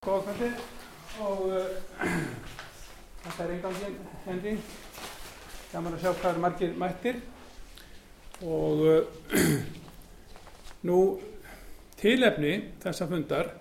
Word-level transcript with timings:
Góða 0.00 0.32
kvöldi 0.32 0.46
og 1.20 1.40
uh, 1.44 1.64
þetta 3.22 3.42
er 3.44 3.50
eingangin 3.52 3.98
Henry 4.24 4.54
gaman 5.74 5.92
að 5.98 6.06
sjá 6.06 6.14
hvað 6.14 6.30
er 6.30 6.40
margir 6.40 6.72
mættir. 6.80 7.18
Og 8.40 8.80
uh, 8.86 9.44
nú 10.88 10.96
tilefni 12.00 12.54
þessa 12.80 13.10
fundar 13.12 13.52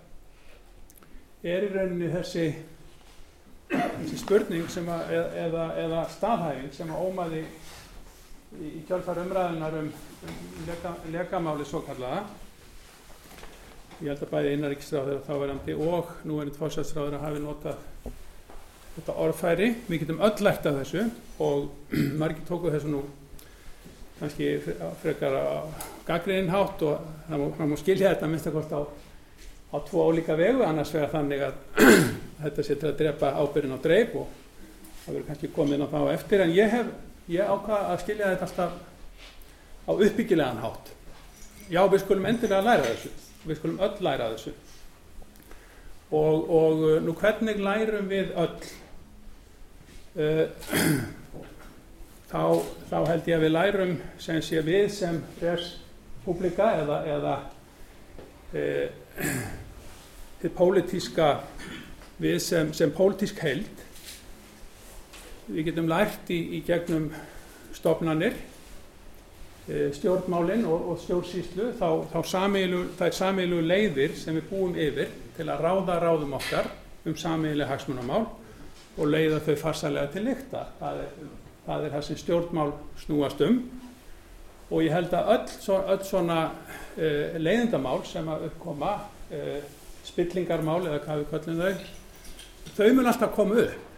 er 1.44 1.68
í 1.68 1.76
rauninni 1.76 2.08
þessi, 2.16 2.48
þessi 3.76 4.24
spurning 4.24 4.72
að, 4.96 5.16
eða, 5.44 5.70
eða 5.84 6.10
staðhæfing 6.16 6.76
sem 6.80 6.96
að 6.96 7.08
ómaði 7.10 7.44
í, 7.44 8.78
í 8.78 8.86
kjálfar 8.88 9.26
umræðunar 9.28 9.82
um, 9.84 9.92
um 10.24 10.44
leka, 10.72 11.00
lekamáli 11.20 11.68
svo 11.68 11.84
kallaða 11.84 12.24
ég 14.00 14.08
held 14.08 14.22
að 14.24 14.30
bæði 14.32 14.52
innanríkisráður 14.56 15.24
þáverandi 15.28 15.74
og 15.76 16.12
nú 16.24 16.38
er 16.40 16.48
þetta 16.48 16.62
fórsætsráður 16.62 17.18
að 17.18 17.24
hafi 17.26 17.42
notað 17.44 17.82
þetta 18.96 19.16
orðfæri. 19.26 19.68
Við 19.90 20.04
getum 20.06 20.22
öll 20.24 20.46
lært 20.46 20.70
af 20.70 20.78
þessu 20.80 21.04
og 21.44 21.92
margir 22.22 22.46
tóku 22.48 22.72
þessu 22.72 22.94
nú 22.94 23.04
kannski 24.22 24.54
frekar 25.02 25.36
á 25.36 25.68
gaggriðinhátt 26.08 26.82
og 26.88 27.06
það 27.28 27.44
má, 27.44 27.46
það 27.60 27.72
má 27.72 27.78
skilja 27.84 28.16
þetta 28.16 28.32
minnst 28.32 28.50
að 28.50 28.58
kost 28.60 28.76
á, 28.76 28.82
á 29.76 29.78
tvo 29.92 30.08
ólíka 30.08 30.40
vegu. 30.40 30.64
Annars 30.64 30.96
vegar 30.96 31.14
þannig 31.18 31.48
að 31.50 31.62
þetta 32.44 32.68
sé 32.70 32.80
til 32.80 32.92
að 32.94 33.00
drepa 33.04 33.36
ábyrðin 33.36 33.76
á 33.76 33.80
dreif 33.84 34.20
og 34.20 34.36
það 35.04 35.14
verður 35.14 35.32
kannski 35.34 35.56
komið 35.60 35.76
inn 35.76 35.88
á 35.88 35.94
þá 35.94 36.02
eftir. 36.16 36.46
En 36.48 36.56
ég 36.56 36.76
hef, 36.78 36.94
ég 37.36 37.52
ákvað 37.52 37.90
að 37.92 38.04
skilja 38.06 38.32
þetta 38.32 38.48
alltaf 38.48 38.84
á 39.88 39.92
uppbyggilegan 39.92 40.64
hátt. 40.64 40.94
Já 41.70 41.84
við 41.84 42.08
skulum 42.08 42.32
endilega 42.32 42.64
læra 42.64 42.94
þessu 42.94 43.29
við 43.46 43.60
skulum 43.60 43.80
öll 43.86 44.04
læra 44.04 44.32
þessu. 44.34 44.54
Og, 46.10 46.50
og 46.50 46.84
nú 47.06 47.14
hvernig 47.18 47.62
lærum 47.62 48.10
við 48.10 48.34
öll? 48.40 48.70
Uh, 50.20 50.46
þá, 52.32 52.42
þá 52.90 52.98
held 53.12 53.30
ég 53.30 53.38
að 53.38 53.46
við 53.46 53.54
lærum 53.54 53.96
sem 54.22 54.42
sé 54.44 54.64
við 54.66 54.88
sem 54.94 55.22
respublika 55.42 56.72
eða, 56.82 57.00
eða 57.16 57.36
uh, 58.54 59.30
til 60.42 60.54
pólitíska 60.58 61.30
við 62.20 62.40
sem, 62.44 62.74
sem 62.76 62.92
pólitísk 62.96 63.40
held 63.46 63.86
við 65.50 65.70
getum 65.70 65.90
lært 65.90 66.30
í, 66.34 66.40
í 66.58 66.64
gegnum 66.66 67.10
stofnanir 67.74 68.36
stjórnmálinn 69.98 70.66
og, 70.66 70.92
og 70.92 71.02
stjórnsýslu 71.04 71.72
þá, 71.78 71.90
þá 72.12 72.20
sameilu, 72.32 72.84
það 72.98 73.08
er 73.08 73.18
sameilu 73.18 73.60
leiðir 73.62 74.16
sem 74.18 74.38
við 74.40 74.48
búum 74.50 74.78
yfir 74.80 75.12
til 75.38 75.48
að 75.50 75.66
ráða 75.66 76.00
ráðum 76.04 76.38
okkar 76.40 76.72
um 77.08 77.18
sameilu 77.18 77.68
hagsmunamál 77.70 78.24
og 79.00 79.06
leiða 79.08 79.42
þau 79.46 79.54
farsalega 79.62 80.12
til 80.14 80.26
lykta. 80.28 80.66
Það 80.80 81.04
er, 81.04 81.12
það 81.68 81.86
er 81.86 81.94
það 81.96 82.08
sem 82.08 82.20
stjórnmál 82.24 82.72
snúast 83.04 83.44
um. 83.46 83.60
Og 84.70 84.84
ég 84.86 84.94
held 84.94 85.14
að 85.18 85.32
öll, 85.36 85.78
öll 85.96 86.02
svona 86.06 86.40
uh, 86.50 87.38
leiðindamál 87.40 88.02
sem 88.06 88.28
að 88.30 88.50
uppkoma 88.50 88.96
uh, 89.34 89.62
spillingarmál 90.06 90.82
eða 90.88 91.04
hvað 91.06 91.24
við 91.24 91.32
kallum 91.34 91.64
þau 91.64 91.96
þau 92.78 92.90
mun 92.96 93.10
alltaf 93.10 93.34
koma 93.36 93.64
upp 93.64 93.89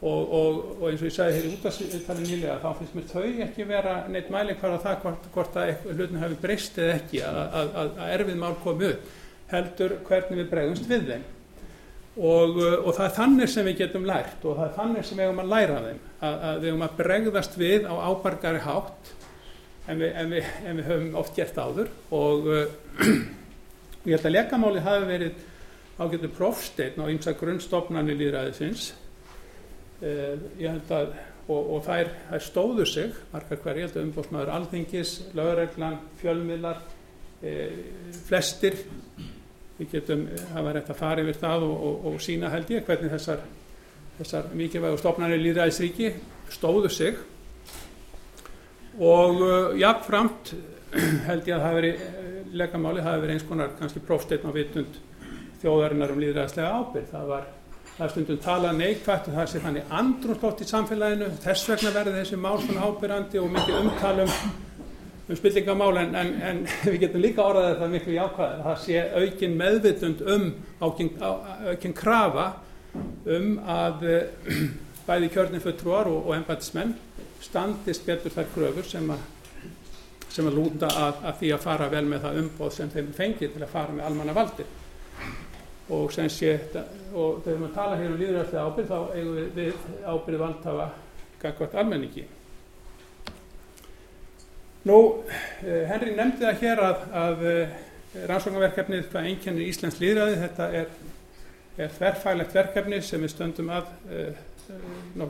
Og, 0.00 0.30
og, 0.32 0.60
og 0.80 0.84
eins 0.88 1.02
og 1.02 1.10
ég 1.10 1.12
sagði 1.12 1.34
hér 1.36 1.46
í 1.46 1.56
útastæðin 1.58 2.24
nýlega 2.24 2.54
þá 2.62 2.70
finnst 2.78 2.94
mér 2.96 3.08
þau 3.10 3.24
ekki 3.44 3.64
vera 3.68 3.96
neitt 4.08 4.30
mæling 4.32 4.56
hvar 4.56 4.78
að 4.78 4.84
það 4.86 5.02
hvort, 5.02 5.26
hvort 5.34 5.58
að 5.60 5.72
hlutin 5.90 6.22
hafi 6.22 6.38
breyst 6.40 6.78
eða 6.80 6.94
ekki 6.94 7.20
að, 7.20 7.40
að, 7.42 7.74
að, 7.82 7.90
að 8.00 8.12
erfið 8.14 8.38
mál 8.40 8.54
komi 8.62 8.88
upp 8.88 9.10
heldur 9.50 9.94
hvernig 10.06 10.40
við 10.40 10.48
bregðumst 10.54 10.88
við 10.88 11.04
þeim. 11.10 11.26
Og, 12.20 12.56
og 12.60 12.88
það 12.96 13.04
er 13.04 13.12
þannig 13.18 13.52
sem 13.52 13.68
við 13.68 13.76
getum 13.82 14.06
lært 14.08 14.46
og 14.46 14.56
það 14.56 14.64
er 14.64 14.72
þannig 14.78 15.06
sem 15.08 15.20
við 15.20 15.28
hefum 15.28 15.42
að 15.44 15.52
læra 15.52 15.82
þeim 15.84 16.00
að 16.30 16.48
við 16.48 16.70
hefum 16.70 16.86
að 16.86 16.96
bregðast 17.02 17.60
við 17.60 17.86
á 17.86 17.94
ábargari 18.08 18.64
hátt 18.64 19.12
en 19.84 20.00
við, 20.00 20.16
en 20.22 20.32
við, 20.32 20.50
en 20.64 20.80
við 20.80 20.90
höfum 20.94 21.20
oft 21.20 21.36
gert 21.36 21.60
áður. 21.60 21.92
Og 22.16 22.50
ég 24.08 24.16
held 24.16 24.26
að 24.30 24.36
lekamáli 24.38 24.88
hafi 24.88 25.12
verið 25.12 25.46
ágættu 26.00 26.32
prófsteinn 26.40 27.00
á 27.00 27.12
ymsa 27.12 27.36
grunnstofnarnir 27.36 28.16
líðræðisins 28.16 28.90
ég 30.00 30.66
held 30.70 30.92
að 30.96 31.12
og, 31.50 31.70
og 31.76 31.84
þær, 31.86 32.10
þær 32.30 32.44
stóðu 32.44 32.86
sig 32.88 33.14
margar 33.32 33.60
hverja, 33.62 33.82
ég 33.82 33.88
held 33.88 33.98
að 33.98 34.06
umbóðsmaður 34.08 34.52
alþingis 34.54 35.14
lögreglan, 35.36 35.98
fjölmiðlar 36.20 36.82
uh, 36.82 37.80
flestir. 38.28 38.78
Við 39.80 39.94
getum, 39.94 40.26
það 40.52 40.66
var 40.66 40.76
rétt 40.76 40.92
að 40.92 41.00
fara 41.00 41.24
yfir 41.24 41.40
það 41.40 41.66
og, 41.66 41.74
og, 41.88 42.08
og 42.10 42.22
sína 42.22 42.52
held 42.52 42.70
ég 42.74 42.86
hvernig 42.86 43.14
þessar, 43.14 43.44
þessar 44.18 44.50
mikilvægu 44.60 45.00
stofnarnir 45.00 45.40
líðræðisríki 45.40 46.10
stóðu 46.52 46.90
sig. 46.92 47.20
Og 49.00 49.40
jáfnframt 49.80 50.52
held 51.28 51.48
ég 51.48 51.54
að 51.56 51.64
það 51.64 51.78
veri 51.78 51.94
legamáli, 52.50 53.06
það 53.06 53.22
verið 53.24 53.38
eins 53.38 53.48
konar 53.48 53.72
kannski 53.78 54.02
prófsteinn 54.04 54.44
á 54.44 54.52
vitund 54.52 55.00
þjóðarinnar 55.62 56.12
um 56.12 56.20
líðræðislega 56.20 56.76
ábyrg, 56.76 57.08
það 57.10 57.26
var 57.30 57.48
það 58.00 58.06
er 58.06 58.12
stundum 58.14 58.40
talað 58.40 58.78
neikvægt 58.78 59.26
og 59.28 59.34
það 59.36 59.48
sé 59.50 59.60
þannig 59.60 59.90
andrumstótt 59.92 60.62
í 60.64 60.66
samfélaginu. 60.70 61.26
Þess 61.44 61.66
vegna 61.68 61.90
verður 61.92 62.14
þessi 62.16 62.38
mál 62.40 62.54
svona 62.62 62.86
ábyrrandi 62.88 63.40
og 63.42 63.50
mikið 63.52 63.80
umtalum 63.82 64.30
um 65.30 65.36
spillingamál 65.36 65.98
en, 66.00 66.14
en, 66.16 66.30
en 66.42 66.62
við 66.88 66.96
getum 67.04 67.22
líka 67.22 67.44
orðað 67.44 67.68
þetta 67.74 67.90
miklu 67.92 68.14
jákvæð 68.16 68.62
það 68.64 68.80
sé 68.86 69.02
aukin 69.20 69.58
meðvitund 69.60 70.24
um 70.34 70.46
aukin, 70.80 71.12
aukin 71.20 71.96
krafa 72.00 72.46
um 73.36 73.52
að 73.68 74.08
bæði 75.08 75.30
kjörnum 75.36 75.62
fulltrúar 75.66 76.10
og, 76.10 76.24
og 76.24 76.34
embætismenn 76.40 76.96
standist 77.44 78.08
betur 78.08 78.32
þær 78.34 78.50
kröfur 78.56 78.88
sem 78.88 79.12
að 79.12 79.28
sem 80.30 80.46
að 80.46 80.56
lúta 80.56 80.88
að, 80.88 81.24
að 81.26 81.40
því 81.40 81.48
að 81.54 81.64
fara 81.64 81.88
vel 81.92 82.04
með 82.06 82.24
það 82.24 82.42
umboð 82.44 82.74
sem 82.74 82.90
þeim 82.92 83.08
fengið 83.16 83.54
til 83.54 83.64
að 83.66 83.72
fara 83.72 83.94
með 83.94 84.08
almanna 84.08 84.34
valdi 84.34 84.66
og 85.90 86.12
sem 86.14 86.28
sé 86.30 86.56
og 87.10 87.40
þegar 87.44 87.60
maður 87.60 87.76
tala 87.76 87.98
hér 87.98 88.12
um 88.12 88.18
líðræðslega 88.20 88.66
ábyrð 88.66 88.90
þá 88.90 88.98
eigum 89.16 89.38
við, 89.38 89.48
við 89.56 90.04
ábyrð 90.06 90.42
valdhafa 90.44 90.88
gagvart 91.40 91.78
almenningi. 91.80 92.26
Nú 94.88 94.98
Henry 95.60 96.14
nefndi 96.16 96.46
það 96.46 96.62
hér 96.64 96.82
að, 96.86 97.02
að 97.20 97.42
rannsóknarverkefnið 98.30 99.08
hvað 99.10 99.30
einkennir 99.30 99.70
Íslands 99.70 99.98
líðræði 100.00 100.38
þetta 100.40 100.68
er, 100.80 100.94
er 101.76 101.92
þverfælegt 101.98 102.56
verkefni 102.56 103.00
sem 103.04 103.22
við 103.22 103.34
stöndum 103.34 103.70
að 103.74 103.90
ná, 105.18 105.26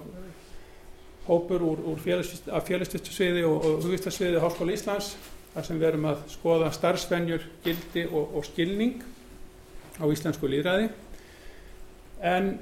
hópur 1.26 1.64
úr, 1.66 1.82
úr 1.92 2.00
félagsvistasviði 2.04 3.44
og, 3.48 3.56
og 3.58 3.84
hugvistasviði 3.84 4.42
Háskóla 4.42 4.76
Íslands 4.76 5.14
þar 5.54 5.66
sem 5.66 5.80
við 5.80 5.88
erum 5.90 6.08
að 6.12 6.22
skoða 6.30 6.70
starfsvenjur, 6.74 7.46
gildi 7.64 8.06
og, 8.08 8.36
og 8.38 8.46
skilning 8.46 9.00
á 9.98 10.04
íslensku 10.06 10.50
líðræði 10.50 10.90
en 12.30 12.52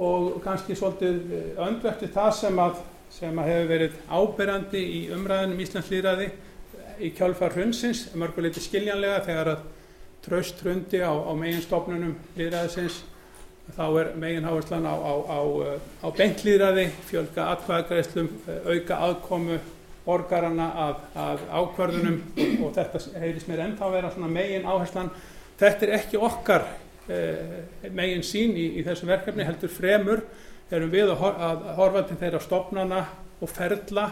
og 0.00 0.38
kannski 0.44 0.76
svolítið 0.78 1.58
öndvert 1.60 2.02
við 2.04 2.14
það 2.14 2.30
sem 2.38 2.62
að, 2.62 2.78
sem 3.12 3.42
að 3.42 3.50
hefur 3.50 3.68
verið 3.74 3.98
ábyrjandi 4.08 4.80
í 4.80 5.00
umræðinum 5.14 5.60
íslensk 5.60 5.92
líðræði 5.92 6.30
í 7.00 7.10
kjálfar 7.16 7.54
hrunsins 7.56 8.06
mörguleiti 8.18 8.62
skiljanlega 8.64 9.22
þegar 9.26 9.52
að 9.54 9.66
tröst 10.24 10.60
hrundi 10.64 11.00
á, 11.00 11.12
á 11.12 11.32
megin 11.36 11.64
stofnunum 11.64 12.14
líðræðisins 12.36 13.02
þá 13.76 13.84
er 14.00 14.08
megin 14.20 14.46
háherslan 14.48 14.88
á, 14.88 14.94
á, 14.96 15.38
á 16.02 16.08
beintlýðræði 16.16 16.86
fjölga 17.08 17.50
atkvæðagreislum 17.54 18.30
auka 18.66 18.98
aðkomu 19.06 19.60
borgarana 20.04 20.70
af, 20.88 21.04
af 21.14 21.44
ákvarðunum 21.50 22.22
og, 22.64 22.72
þetta 22.76 23.02
heyrðis 23.20 23.46
mér 23.50 23.64
ennþá 23.66 23.92
vera 23.92 24.12
megin 24.26 24.66
áherslan 24.66 25.12
þetta 25.60 25.86
er 25.86 25.94
ekki 25.98 26.20
okkar 26.20 26.66
eh, 27.10 27.90
megin 27.92 28.24
sín 28.26 28.56
í, 28.56 28.66
í 28.80 28.86
þessu 28.86 29.08
verkefni 29.10 29.46
heldur 29.46 29.72
fremur 29.72 30.24
erum 30.70 30.90
við 30.92 31.12
að, 31.12 31.70
horfa 31.78 32.04
til 32.08 32.18
þeirra 32.20 32.42
stopnana 32.42 33.04
og 33.40 33.50
ferla 33.50 34.08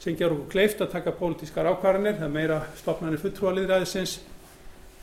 sem 0.00 0.16
gerur 0.16 0.38
okkur 0.38 0.52
kleift 0.54 0.80
að 0.80 0.94
taka 0.94 1.12
pólitískar 1.16 1.68
ákvarðanir 1.68 2.20
það 2.20 2.36
meira 2.36 2.60
stopnarnir 2.80 3.20
fulltrúaliðræðisins 3.20 4.20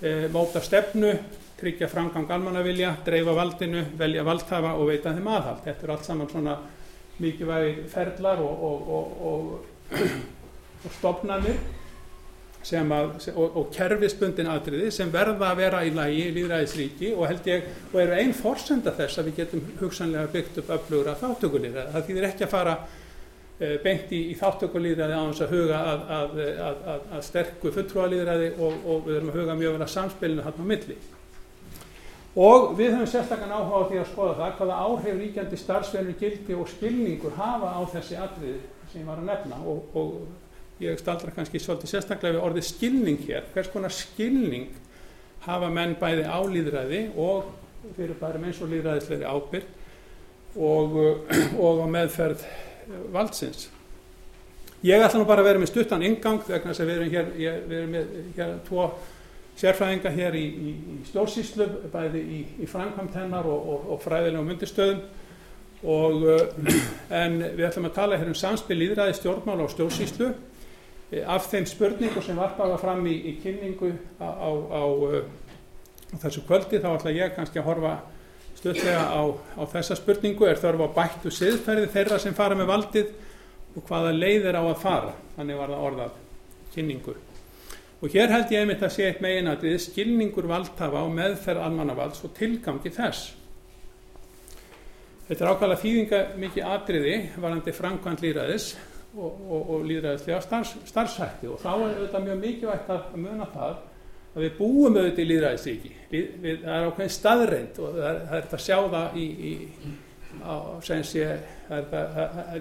eh, 0.02 0.26
móta 0.34 0.64
stefnu 0.66 1.14
tryggja 1.58 1.90
framgang 1.90 2.30
almannavilja 2.30 2.96
dreifa 3.06 3.34
valdinu, 3.34 3.84
velja 3.98 4.26
valdhafa 4.26 4.76
og 4.78 4.92
veita 4.92 5.14
þeim 5.16 5.30
aðhald. 5.34 5.64
Þetta 5.66 5.86
er 5.86 5.94
allt 5.94 6.06
saman 6.06 6.30
svona 6.30 6.58
mikilvægi 7.18 7.88
ferlar 7.90 8.44
og, 8.46 8.64
og, 8.68 8.92
og, 8.98 10.04
og 10.86 10.92
stopnarnir 11.00 11.58
Að, 12.68 13.30
og, 13.32 13.54
og 13.62 13.68
kerfisbundin 13.72 14.50
aðriði 14.52 14.90
sem 14.92 15.12
verða 15.12 15.54
að 15.54 15.60
vera 15.62 15.82
í 15.88 15.92
lagi 15.96 16.24
í 16.26 16.32
líðræðisríki 16.36 17.14
og 17.16 17.30
held 17.30 17.46
ég 17.48 17.68
og 17.94 18.00
eru 18.02 18.16
einn 18.18 18.34
forsenda 18.36 18.92
þess 18.98 19.22
að 19.22 19.30
við 19.30 19.38
getum 19.38 19.62
hugsanlega 19.80 20.32
byggt 20.34 20.58
upp 20.60 20.72
öflugur 20.76 21.08
af 21.14 21.22
þáttökulíðræði. 21.22 21.94
Það 21.94 22.08
þýðir 22.10 22.26
ekki 22.28 22.44
að 22.44 22.52
fara 22.52 22.74
e, 23.62 23.70
beint 23.86 24.12
í, 24.12 24.20
í 24.34 24.36
þáttökulíðræði 24.42 25.16
á 25.16 25.24
þess 25.30 25.46
að 25.46 25.54
huga 25.56 25.78
að, 25.94 26.04
að, 26.18 26.90
að 27.16 27.22
sterku 27.30 27.72
fulltrúalíðræði 27.78 28.50
og, 28.58 28.82
og 28.84 29.06
við 29.06 29.20
erum 29.22 29.32
að 29.32 29.40
huga 29.40 29.56
mjög 29.62 29.78
vel 29.78 29.86
að 29.86 29.94
samspilinu 29.94 30.48
hann 30.48 30.60
á 30.60 30.66
milli. 30.74 30.98
og 32.48 32.68
við 32.78 32.92
höfum 32.98 33.08
sérstaklega 33.14 33.62
áhuga 33.62 33.80
á 33.80 33.88
því 33.94 34.02
að 34.02 34.12
skoða 34.12 34.34
það 34.42 34.58
hvaða 34.60 34.82
áhrif 34.90 35.22
ríkjandi 35.22 35.62
starfsverður 35.62 36.20
gildi 36.20 36.60
og 36.60 36.68
skilningur 36.74 37.40
hafa 37.40 37.72
á 37.80 37.82
þessi 37.96 38.20
atriði 38.20 38.60
sem 38.92 39.02
ég 39.02 39.08
var 39.08 39.24
að 39.24 39.32
nefna 39.32 39.62
og, 39.64 39.96
og 39.98 40.12
ég 40.84 41.00
staldra 41.02 41.34
kannski 41.34 41.62
svolítið 41.62 41.94
sérstaklega 41.94 42.38
við 42.38 42.46
orðið 42.46 42.68
skilning 42.68 43.24
hér. 43.26 43.48
Hvers 43.54 43.72
konar 43.74 43.94
skilning 43.94 44.76
hafa 45.48 45.70
menn 45.74 45.96
bæði 45.98 46.28
á 46.28 46.40
líðræði 46.44 47.02
og 47.18 47.50
fyrir 47.96 48.18
bærum 48.20 48.46
eins 48.48 48.62
og 48.62 48.72
líðræðisleiri 48.74 49.26
ábyrg 49.26 49.74
og, 50.58 50.98
og 51.66 51.82
á 51.82 51.88
meðferð 51.98 52.46
valdsins? 53.14 53.68
Ég 54.86 55.02
ætla 55.02 55.18
nú 55.18 55.26
bara 55.26 55.42
að 55.42 55.50
vera 55.50 55.62
með 55.62 55.72
stuttan 55.72 56.06
ingang 56.06 56.44
vegna 56.46 56.70
þess 56.70 56.84
að 56.84 56.90
við 56.90 56.98
erum 56.98 57.14
hér, 57.16 57.30
ég, 57.42 57.62
við 57.66 57.78
erum 57.80 57.96
með 57.96 58.12
hér 58.38 58.52
tvo 58.68 58.90
sérfræðinga 59.58 60.12
hér 60.14 60.36
í, 60.38 60.44
í, 60.46 60.74
í 60.94 60.98
stjórnsýslu, 61.10 61.66
bæði 61.90 62.22
í, 62.22 62.42
í 62.62 62.68
framkvæmt 62.70 63.18
hennar 63.18 63.50
og, 63.50 63.72
og, 63.74 63.88
og 63.96 64.04
fræðilegum 64.04 64.52
undirstöðum. 64.54 65.02
Og 65.90 66.28
en 67.24 67.40
við 67.42 67.66
ætlum 67.66 67.90
að 67.90 67.98
tala 67.98 68.22
hér 68.22 68.30
um 68.30 68.38
samspil 68.38 68.78
líðræði 68.78 69.18
stjórnmála 69.18 69.66
og 69.66 69.74
stjórnsýslu 69.74 70.30
af 71.08 71.48
þeim 71.48 71.66
spurningu 71.70 72.22
sem 72.24 72.36
varpaða 72.36 72.78
fram 72.82 73.06
í 73.08 73.38
kynningu 73.44 73.94
á, 74.20 74.28
á, 74.28 74.50
á, 74.52 74.84
á 76.12 76.16
þessu 76.20 76.44
kvöldi 76.48 76.82
þá 76.84 76.90
ætla 76.94 77.14
ég 77.16 77.36
kannski 77.36 77.62
að 77.62 77.70
horfa 77.70 77.94
stöðlega 78.58 79.06
á 79.56 79.64
þessa 79.72 79.98
spurningu. 80.00 80.48
Er 80.50 80.60
þörf 80.60 80.84
á 80.84 80.88
bættu 80.98 81.32
siðferði 81.32 81.88
þeirra 81.94 82.20
sem 82.20 82.36
fara 82.36 82.58
með 82.60 82.72
valdið 82.74 83.14
og 83.78 83.88
hvaða 83.88 84.12
leið 84.18 84.50
er 84.52 84.60
á 84.60 84.64
að 84.66 84.84
fara? 84.84 85.16
Þannig 85.38 85.62
var 85.62 85.74
það 85.74 85.88
orðað 85.92 86.20
kynningu. 86.76 87.16
Og 87.98 88.14
hér 88.14 88.30
held 88.30 88.52
ég 88.54 88.62
einmitt 88.62 88.84
að 88.86 88.94
sé 88.94 89.08
eitt 89.08 89.24
megin 89.24 89.50
að 89.50 89.64
þið 89.64 89.80
skilningur 89.88 90.50
valdhafa 90.50 91.02
á 91.02 91.08
meðferð 91.10 91.64
almannavalds 91.66 92.22
og 92.28 92.36
tilgangi 92.38 92.92
þess. 92.94 93.32
Þetta 95.28 95.44
er 95.44 95.50
ákvæmlega 95.52 95.82
þýðinga 95.82 96.20
mikið 96.40 96.68
atriði 96.76 97.16
varandi 97.42 97.74
framkvæmt 97.76 98.22
líðræðis 98.24 98.68
og, 99.18 99.44
og, 99.50 99.70
og 99.76 99.86
líðræðislega 99.90 100.42
starfs, 100.46 100.74
starfshætti. 100.88 101.52
Og 101.52 101.62
þá 101.62 101.70
er 101.74 101.86
auðvitað 101.86 102.26
mjög 102.28 102.42
mikilvægt 102.44 102.92
að 102.94 103.06
muna 103.20 103.48
það 103.54 103.78
að 104.38 104.44
við 104.44 104.58
búum 104.58 104.98
auðvitað 104.98 105.24
í 105.24 105.28
líðræðisríki 105.32 105.94
það 106.10 106.74
er 106.74 106.90
ákveðin 106.90 107.16
staðreind 107.16 107.80
og 107.82 107.96
það 107.96 108.10
er, 108.10 108.20
það 108.28 108.38
er 108.38 108.52
að 108.58 108.66
sjá 108.68 108.78
það 108.94 109.18
í, 109.18 109.28
í 109.52 109.54
sem 110.86 111.06
sé 111.08 111.24
að 111.74 111.96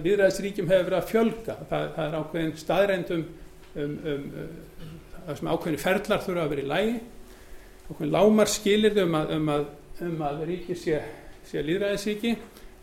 viðræðisríkjum 0.05 0.71
hefur 0.71 0.87
verið 0.87 0.97
að 0.97 1.11
fjölga. 1.11 1.57
Það, 1.69 1.85
það 1.97 2.07
er 2.07 2.17
ákveðin 2.21 2.55
staðrændum 2.61 3.27
um, 3.27 3.99
um, 4.13 4.25
um, 4.41 4.97
um 5.35 5.51
ákveðin 5.53 5.83
ferlar 5.83 6.25
þurfa 6.25 6.47
að 6.47 6.55
vera 6.55 6.65
í 6.65 6.71
lægi 6.71 6.97
ákveðin 7.87 8.13
lámar 8.15 8.51
skilir 8.51 8.97
um 9.03 9.15
að, 9.15 9.33
um 9.37 9.51
að, 9.53 9.67
um 10.07 10.23
að 10.27 10.41
ríki 10.49 10.75
sé, 10.75 11.01
sé 11.47 11.63
líðræðisríki 11.63 12.33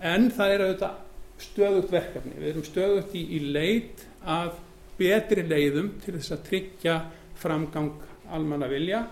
en 0.05 0.31
það 0.32 0.55
er 0.55 0.65
auðvitað 0.65 1.03
stöðugt 1.42 1.92
verkefni 1.92 2.38
við 2.38 2.50
erum 2.52 2.66
stöðugt 2.66 3.14
í, 3.19 3.25
í 3.36 3.40
leit 3.54 4.04
að 4.25 4.54
betri 4.98 5.44
leiðum 5.46 5.94
til 6.04 6.16
þess 6.16 6.34
að 6.36 6.44
tryggja 6.48 6.96
framgang 7.40 7.92
almanna 8.34 8.69
vilja 8.70 9.02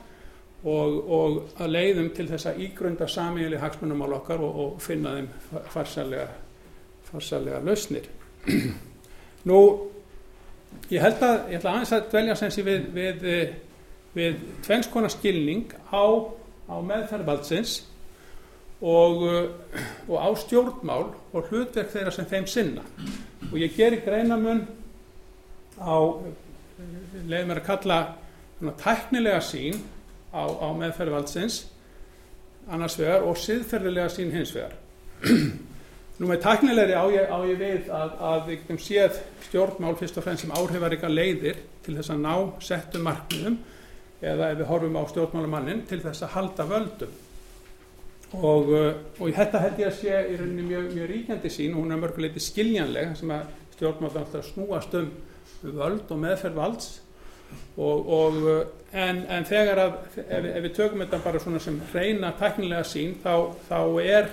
og, 0.62 0.98
og 1.10 1.38
að 1.58 1.72
leiðum 1.74 2.10
til 2.14 2.28
þess 2.30 2.50
að 2.52 2.62
ígrunda 2.66 3.08
samíli 3.10 3.58
hagsmunumál 3.60 4.12
okkar 4.20 4.42
og, 4.44 4.60
og 4.64 4.82
finna 4.82 5.16
þeim 5.16 5.30
farsalega, 5.72 6.28
farsalega 7.10 7.62
lausnir. 7.66 8.06
Nú, 9.50 9.58
ég 10.92 11.02
held 11.02 11.24
að, 11.26 11.38
ég 11.50 11.58
ætla 11.58 11.74
aðeins 11.74 11.94
að 11.96 12.08
dvelja 12.12 12.38
sensi 12.38 12.66
við, 12.66 12.86
við, 12.94 13.26
við 14.14 14.44
tvennskona 14.62 15.10
skilning 15.10 15.74
á, 15.90 16.04
á 16.70 16.76
meðferðvaldsins 16.78 17.80
og, 18.82 19.26
og 20.08 20.16
á 20.18 20.28
stjórnmál 20.42 21.12
og 21.32 21.50
hlutverk 21.50 21.92
þeirra 21.92 22.12
sem 22.14 22.28
þeim 22.28 22.46
sinna. 22.50 22.84
Og 23.52 23.58
ég 23.60 23.74
ger 23.76 23.94
í 23.94 24.02
greinamun 24.02 24.64
á, 25.78 25.96
leiðum 27.28 27.52
mér 27.52 27.62
að 27.62 27.68
kalla 27.68 27.98
tæknilega 28.82 29.42
sín 29.42 29.78
á, 30.34 30.42
á 30.46 30.68
meðferð 30.74 31.16
valdsins 31.16 31.62
annars 32.70 32.96
vegar 32.98 33.26
og 33.26 33.38
siðferðilega 33.42 34.10
sín 34.12 34.30
hins 34.34 34.52
vegar 34.54 34.76
nú 36.18 36.28
með 36.28 36.42
taknilegri 36.44 36.94
á 36.94 37.04
ég, 37.10 37.26
á 37.26 37.38
ég 37.48 37.58
við 37.58 37.90
að, 37.90 38.14
að 38.22 38.44
við 38.46 38.60
getum 38.60 38.80
séð 38.82 39.18
stjórnmál 39.48 39.96
fyrst 39.98 40.18
og 40.20 40.26
fremst 40.26 40.44
sem 40.44 40.54
áhrifaríka 40.54 41.10
leiðir 41.10 41.58
til 41.82 41.96
þess 41.98 42.14
að 42.14 42.22
ná 42.22 42.34
settum 42.62 43.06
markmiðum 43.08 43.58
eða 44.22 44.52
ef 44.52 44.60
við 44.60 44.70
horfum 44.70 44.98
á 44.98 45.04
stjórnmálamannin 45.10 45.84
til 45.90 45.98
þess 46.04 46.22
að 46.26 46.34
halda 46.36 46.68
völdum 46.70 47.18
og, 48.38 48.70
uh, 48.72 48.88
og 49.20 49.32
þetta 49.36 49.62
held 49.66 49.80
ég 49.82 49.90
að 49.90 49.98
sé 49.98 50.20
í 50.32 50.36
rauninni 50.40 50.66
mjög, 50.66 50.90
mjög 50.96 51.10
ríkjandi 51.10 51.52
sín 51.52 51.76
og 51.76 51.84
hún 51.84 51.94
er 51.94 52.02
mörguleiti 52.02 52.42
skiljanleg 52.42 53.16
sem 53.18 53.32
að 53.34 53.50
stjórnmál 53.76 54.12
alltaf 54.12 54.46
snúast 54.48 54.94
um 54.98 55.10
völd 55.62 56.10
og 56.10 56.20
meðferð 56.22 56.58
valds. 56.58 56.92
Og, 57.76 58.08
og 58.08 58.38
en, 58.96 59.18
en 59.28 59.44
þegar 59.44 59.80
að 59.82 59.98
ef, 60.22 60.46
ef 60.48 60.62
við 60.64 60.72
tökum 60.76 61.02
þetta 61.04 61.20
bara 61.24 61.40
svona 61.42 61.60
sem 61.60 61.76
reyna 61.92 62.32
teknilega 62.40 62.86
sín 62.88 63.18
þá, 63.22 63.52
þá 63.68 63.80
er 64.00 64.30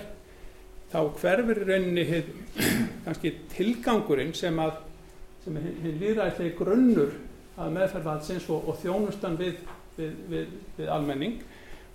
þá 0.90 1.00
hverfur 1.20 1.60
rauninni 1.68 2.06
hið, 2.08 2.30
kannski 3.04 3.34
tilgangurinn 3.54 4.32
sem 4.36 4.56
að 4.62 4.78
sem 5.44 5.56
er 5.56 5.68
hinn 5.68 6.00
líðræðislegi 6.00 6.56
grunnur 6.58 7.14
að 7.60 7.76
meðferðvaldsins 7.76 8.48
og, 8.52 8.68
og 8.68 8.80
þjónustan 8.82 9.38
við, 9.40 9.62
við, 9.96 10.16
við, 10.32 10.50
við 10.76 10.92
almenning 10.92 11.38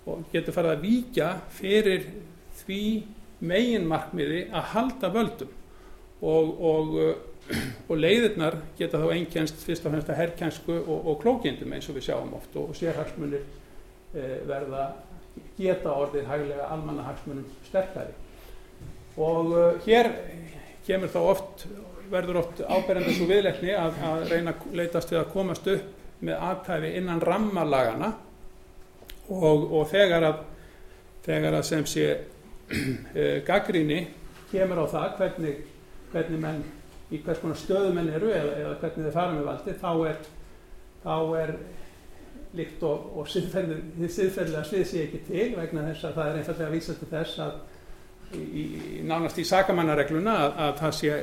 og 0.06 0.26
getur 0.32 0.54
farið 0.54 0.74
að 0.74 0.84
víkja 0.86 1.30
fyrir 1.54 2.10
því 2.62 2.82
meginmarkmiði 3.46 4.44
að 4.54 4.68
halda 4.72 5.10
völdum. 5.12 5.56
Og, 6.26 6.52
og 6.64 6.94
og 7.86 7.98
leiðirnar 8.00 8.58
geta 8.78 9.00
þá 9.00 9.10
einkjænst 9.14 9.62
fyrst 9.62 9.84
og 9.86 9.94
fremst 9.94 10.10
að 10.10 10.20
herrkjænsku 10.20 10.76
og, 10.80 11.10
og 11.12 11.18
klókjendum 11.22 11.74
eins 11.76 11.88
og 11.90 11.98
við 11.98 12.08
sjáum 12.08 12.32
oft. 12.36 12.54
Og 12.58 12.74
sérhagsmunir 12.78 13.44
e, 14.14 14.24
verða 14.48 14.86
geta 15.58 15.94
orðið 15.94 16.30
hæglega 16.30 16.70
almannahagsmunum 16.74 17.46
sterkari. 17.68 18.14
Og 19.22 19.54
e, 19.54 19.66
hér 19.86 20.10
kemur 20.88 21.12
þá 21.12 21.20
oft 21.22 21.66
verður 22.10 22.42
oft 22.42 22.62
áberenda 22.62 23.14
svo 23.14 23.26
viðleikni 23.30 23.72
að, 23.74 23.96
að 24.06 24.28
reyna 24.30 24.54
að 24.54 24.76
leytast 24.78 25.10
við 25.10 25.22
að 25.22 25.32
komast 25.32 25.70
upp 25.70 26.22
með 26.26 26.44
aðtæfi 26.48 26.92
innan 26.98 27.22
rammalagana 27.22 28.12
og, 29.28 29.66
og 29.72 29.88
þegar 29.90 30.28
að 30.30 30.44
þegar 31.26 31.58
að 31.58 31.66
sem 31.66 31.86
sé 31.90 32.06
e, 33.20 33.26
gaggríni 33.46 34.00
kemur 34.50 34.84
á 34.84 34.86
það 34.90 35.16
hvernig, 35.20 35.56
hvernig 36.12 36.42
menn 36.42 36.62
í 37.10 37.20
hvers 37.22 37.40
konar 37.42 37.58
stöðumenn 37.58 38.12
eru 38.14 38.30
eða, 38.34 38.54
eða 38.60 38.76
hvernig 38.82 39.06
þeir 39.06 39.14
fara 39.14 39.34
með 39.34 39.48
valdi 39.50 39.74
þá 39.82 39.90
er, 40.10 40.20
þá 41.04 41.16
er 41.42 41.54
líkt 42.56 42.84
og, 42.86 43.10
og 43.20 43.30
siðferðilega 43.30 44.64
svið 44.66 44.84
sé 44.90 45.04
ekki 45.06 45.22
til 45.28 45.48
vegna 45.58 45.86
þess 45.90 46.08
að 46.08 46.18
það 46.18 46.30
er 46.30 46.40
einfallega 46.40 46.68
að 46.70 46.76
vísa 46.76 46.96
til 46.96 47.10
þess 47.10 47.42
að 47.44 48.36
í, 48.36 48.42
í, 48.42 48.64
nánast 49.06 49.38
í 49.42 49.46
sakamannaregluna 49.46 50.36
að, 50.44 50.58
að 50.64 50.74
það, 50.80 50.96
sé, 51.00 51.16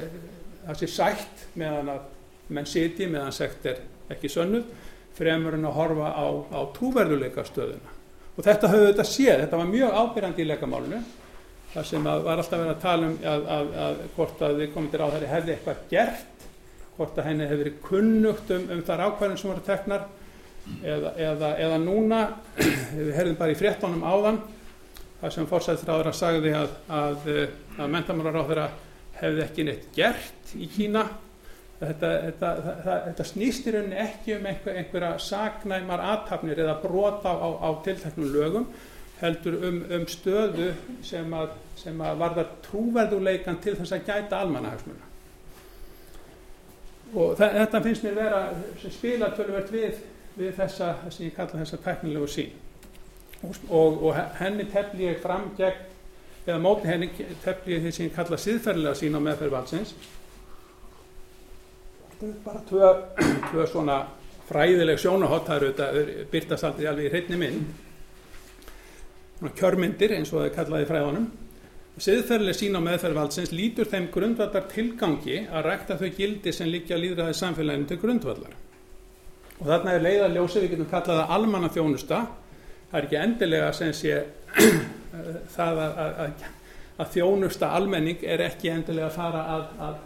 það 0.67 0.81
sé 0.81 0.91
sætt 0.93 1.45
meðan 1.59 1.93
að 1.95 2.09
menn 2.53 2.69
siti 2.69 3.07
meðan 3.09 3.35
sekt 3.35 3.67
er 3.71 3.83
ekki 4.13 4.31
sönnuð 4.31 4.67
fremur 5.17 5.57
en 5.57 5.67
að 5.69 5.77
horfa 5.77 6.13
á, 6.13 6.25
á 6.53 6.59
trúverðuleika 6.75 7.45
stöðuna 7.47 7.91
og 8.33 8.47
þetta 8.47 8.71
höfðu 8.71 8.87
þetta 8.91 9.05
séð, 9.07 9.43
þetta 9.43 9.59
var 9.59 9.69
mjög 9.69 9.99
ábyrjandi 9.99 10.43
í 10.43 10.47
leikamálinu 10.49 11.01
þar 11.73 11.87
sem 11.89 12.05
var 12.05 12.37
alltaf 12.37 12.59
verið 12.59 12.73
að 12.73 12.81
tala 12.83 13.09
um 13.09 13.15
að, 13.33 13.45
að, 13.55 13.71
að 13.85 14.01
hvort 14.15 14.43
að 14.45 14.59
við 14.61 14.73
komum 14.73 14.89
til 14.93 15.01
á 15.01 15.07
þeirri 15.13 15.31
hefði 15.31 15.55
eitthvað 15.55 15.85
gert 15.93 16.47
hvort 16.97 17.17
að 17.17 17.29
henni 17.29 17.47
hefði 17.49 17.63
verið 17.63 17.79
kunnugt 17.87 18.53
um, 18.53 18.67
um 18.73 18.83
þar 18.85 19.05
ákvæðin 19.07 19.39
sem 19.41 19.51
voru 19.51 19.65
teknar 19.65 20.07
eða, 20.83 21.13
eða, 21.17 21.53
eða 21.65 21.79
núna 21.81 22.21
við 22.97 23.13
herðum 23.17 23.39
bara 23.39 23.55
í 23.55 23.59
fréttónum 23.59 24.05
áðan 24.05 24.39
þar 25.21 25.35
sem 25.37 25.49
fórsæðisráður 25.49 26.11
að 26.11 26.17
sagði 26.19 26.55
að, 26.57 26.73
að 26.93 27.29
mentamálaráður 27.95 28.63
hefði 29.21 29.45
ekki 29.45 29.67
neitt 29.67 29.85
gert 29.95 30.53
í 30.59 30.67
Kína 30.71 31.05
þetta, 31.79 32.09
þetta, 32.25 32.49
þetta, 32.67 32.97
þetta 33.07 33.27
snýst 33.27 33.67
í 33.67 33.75
rauninni 33.75 34.01
ekki 34.03 34.35
um 34.37 34.49
einhver, 34.49 34.79
einhverja 34.81 35.13
sagnæmar 35.21 36.03
aðtapnir 36.13 36.63
eða 36.65 36.79
brota 36.83 37.33
á, 37.33 37.47
á 37.59 37.69
tilteknum 37.85 38.33
lögum 38.33 38.67
heldur 39.21 39.57
um, 39.67 39.79
um 39.97 40.05
stöðu 40.09 40.73
sem 41.05 41.33
að, 41.37 41.55
sem 41.79 42.01
að 42.03 42.19
varða 42.19 42.45
trúverðuleikan 42.65 43.59
til 43.63 43.75
þess 43.79 43.95
að 43.95 44.07
gæta 44.09 44.41
almannahagsmuna. 44.43 45.11
Og 47.13 47.37
þetta 47.37 47.81
finnst 47.85 48.03
mér 48.03 48.17
vera 48.17 48.41
sem 48.81 48.93
spila 48.93 49.29
tölvert 49.37 49.69
við, 49.71 50.01
við 50.35 50.55
þessa, 50.57 50.95
sem 51.13 51.27
ég 51.27 51.35
kalla 51.37 51.61
þessa 51.61 51.79
teknilegu 51.85 52.29
sín 52.31 52.53
og, 53.43 53.57
og, 53.69 53.99
og 54.09 54.17
henni 54.39 54.65
tefli 54.71 55.09
ég 55.11 55.21
fram 55.21 55.51
gegn 55.57 55.91
eða 56.47 56.59
mótni 56.63 56.89
henni 56.89 57.09
tefli 57.43 57.77
ég 57.77 57.85
því 57.85 57.91
sem 57.93 58.07
ég 58.07 58.15
kalla 58.15 58.39
síðferðilega 58.39 58.99
sín 58.99 59.15
á 59.15 59.21
meðferðvaldsins 59.23 59.93
bara 62.43 62.61
tvö, 62.69 62.91
tvö 63.51 63.67
svona 63.69 64.01
fræðileg 64.49 64.99
sjónahott 65.01 65.47
það 65.47 65.55
eru 65.57 65.71
þetta 65.71 65.87
byrtast 66.31 66.67
aldrei 66.67 66.89
alveg 66.91 67.07
í 67.07 67.13
hreitni 67.13 67.39
minn 67.39 67.63
kjörmyndir 69.59 70.13
eins 70.15 70.31
og 70.31 70.39
það 70.39 70.49
er 70.49 70.55
kallað 70.57 70.83
í 70.83 70.89
fræðanum 70.91 71.31
siðferðileg 72.01 72.57
sín 72.57 72.77
á 72.77 72.81
meðferð 72.81 73.19
valdsins 73.19 73.51
lítur 73.53 73.89
þeim 73.89 74.07
grundvallar 74.13 74.65
tilgangi 74.71 75.43
að 75.45 75.65
rækta 75.67 75.97
þau 75.99 76.07
gildi 76.17 76.53
sem 76.55 76.71
liggja 76.71 76.97
líðræði 76.97 77.35
samfélaginu 77.37 77.89
til 77.89 77.99
grundvallar. 78.01 78.55
Og 79.59 79.67
þarna 79.67 79.93
er 79.93 80.05
leiða 80.07 80.31
ljósi 80.33 80.63
við 80.63 80.73
getum 80.73 80.89
kallað 80.89 81.21
það 81.21 81.35
almanna 81.37 81.69
þjónusta 81.75 82.23
það 82.89 82.97
er 82.97 83.05
ekki 83.07 83.19
endilega 83.21 83.69
sem 83.77 83.93
sé 83.93 84.15
það 85.55 85.83
að, 85.83 86.01
að, 86.05 86.17
að, 86.25 86.47
að 86.97 87.13
þjónusta 87.13 87.69
almenning 87.77 88.25
er 88.25 88.45
ekki 88.47 88.73
endilega 88.73 89.11
að 89.11 89.19
fara 89.19 89.45
að 89.53 90.01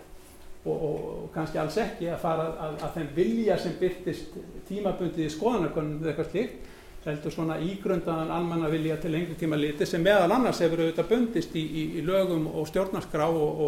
og, 0.68 0.88
og, 0.88 1.28
kannski 1.34 1.60
alls 1.62 1.78
ekki 1.82 2.10
að 2.12 2.22
fara 2.22 2.48
að 2.76 2.96
þeim 2.96 3.12
vilja 3.16 3.58
sem 3.62 3.76
byrtist 3.80 4.38
tímabundið 4.68 5.28
í 5.28 5.34
skoðanarkonum 5.34 6.02
eða 6.02 6.14
eitthvað 6.14 6.32
slíkt 6.32 6.74
heldur 7.08 7.32
svona 7.32 7.56
ígrundaðan 7.64 8.32
almanna 8.36 8.68
vilja 8.72 8.98
til 9.00 9.14
lengri 9.14 9.38
tíma 9.40 9.56
liti 9.60 9.86
sem 9.88 10.02
meðal 10.04 10.34
annars 10.36 10.60
hefur 10.60 10.82
auðvitað 10.84 11.12
bundist 11.12 11.54
í, 11.56 11.64
í, 11.64 11.86
í 12.00 12.04
lögum 12.04 12.50
og 12.52 12.68
stjórnarskrá 12.68 13.30
og, 13.32 13.62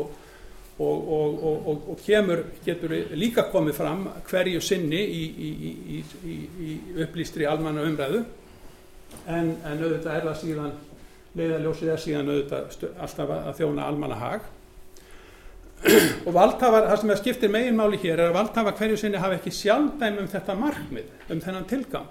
og, 0.80 1.14
og, 1.16 1.70
og 1.94 2.02
kemur, 2.04 2.44
getur 2.66 2.96
líka 3.16 3.48
komið 3.54 3.78
fram 3.80 4.06
hverju 4.28 4.60
sinni 4.64 5.00
í, 5.00 5.24
í 6.04 6.76
upplýstri 7.06 7.48
almanna 7.48 7.88
umræðu 7.88 8.26
en, 9.28 9.56
en 9.64 9.84
auðvitað 9.86 10.16
er 10.18 10.28
það 10.28 10.40
síðan 10.44 10.78
leiðaljósið 11.40 11.94
er 11.94 12.04
síðan 12.04 12.32
auðvitað 12.34 12.88
alltaf 13.06 13.36
að 13.38 13.54
þjóna 13.62 13.88
almanna 13.88 14.20
hag 14.20 14.48
og 15.80 16.34
valdhafar, 16.36 16.90
það 16.90 17.02
sem 17.02 17.12
er 17.14 17.20
skiptir 17.22 17.52
meginmáli 17.54 18.00
hér 18.02 18.18
er 18.18 18.30
að 18.30 18.36
valdhafa 18.36 18.74
hverju 18.76 18.98
sinni 19.00 19.22
hafa 19.22 19.38
ekki 19.38 19.54
sjálfdæm 19.56 20.18
um 20.20 20.28
þetta 20.28 20.56
markmið, 20.60 21.14
um 21.32 21.44
þennan 21.44 21.68
tilgang 21.70 22.10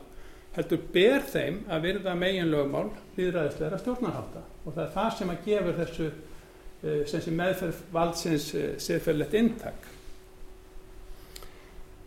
heldur 0.57 0.81
ber 0.95 1.27
þeim 1.29 1.61
að 1.71 1.85
virða 1.87 2.15
megin 2.19 2.49
lögmál 2.51 2.89
viðræðisleira 3.17 3.79
stjórnarháta 3.83 4.43
og 4.65 4.73
það 4.73 4.83
er 4.85 4.95
það 4.97 5.13
sem 5.19 5.31
að 5.33 5.45
gefur 5.45 5.79
þessu 5.83 6.09
eh, 6.09 7.05
sem 7.13 7.37
meðferð 7.39 7.85
valdsins 7.95 8.49
eh, 8.57 8.73
siðferðlegt 8.83 9.37
intak 9.39 9.87